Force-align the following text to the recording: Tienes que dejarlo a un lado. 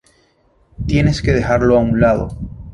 Tienes 0.87 1.21
que 1.21 1.31
dejarlo 1.31 1.75
a 1.77 1.81
un 1.81 2.01
lado. 2.01 2.35